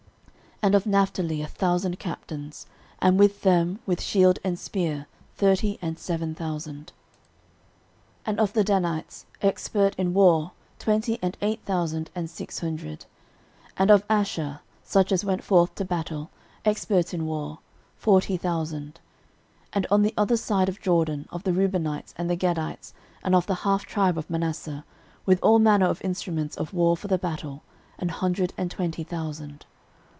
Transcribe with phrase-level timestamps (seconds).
[0.61, 2.67] 13:012:034 And of Naphtali a thousand captains,
[3.01, 6.93] and with them with shield and spear thirty and seven thousand.
[8.27, 13.07] 13:012:035 And of the Danites expert in war twenty and eight thousand and six hundred.
[13.69, 16.29] 13:012:036 And of Asher, such as went forth to battle,
[16.63, 17.57] expert in war,
[17.97, 18.99] forty thousand.
[19.69, 22.93] 13:012:037 And on the other side of Jordan, of the Reubenites, and the Gadites,
[23.23, 24.85] and of the half tribe of Manasseh,
[25.25, 27.63] with all manner of instruments of war for the battle,
[27.97, 29.65] an hundred and twenty thousand.